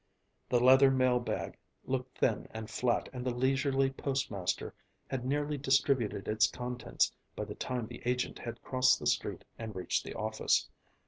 The 0.49 0.59
leather 0.59 0.89
mail 0.89 1.19
bag 1.19 1.57
looked 1.85 2.17
thin 2.17 2.47
and 2.49 2.71
flat 2.71 3.07
and 3.13 3.23
the 3.23 3.29
leisurely 3.35 3.91
postmaster 3.91 4.73
had 5.07 5.23
nearly 5.23 5.59
distributed 5.59 6.27
its 6.27 6.47
contents 6.47 7.13
by 7.35 7.45
the 7.45 7.53
time 7.53 7.85
the 7.85 8.01
agent 8.05 8.39
had 8.39 8.63
crossed 8.63 8.97
the 8.97 9.05
street 9.05 9.45
and 9.59 9.75
reached 9.75 10.03
the 10.03 10.15
office. 10.15 10.67